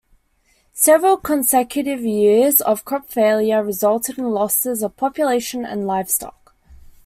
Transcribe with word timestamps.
Several 0.73 1.15
consecutive 1.15 2.03
years 2.03 2.59
of 2.59 2.83
crop 2.85 3.05
failure 3.07 3.63
resulted 3.63 4.17
in 4.17 4.31
losses 4.31 4.81
of 4.81 4.97
population 4.97 5.63
and 5.63 5.85
livestock. 5.85 6.55